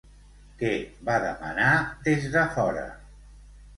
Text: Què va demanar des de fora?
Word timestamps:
Què 0.61 0.69
va 1.11 1.19
demanar 1.25 1.69
des 2.09 2.27
de 2.37 2.47
fora? 2.57 2.87